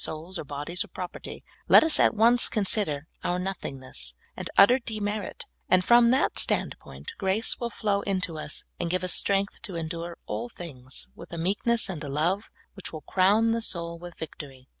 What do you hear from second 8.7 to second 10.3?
and give us strength to endure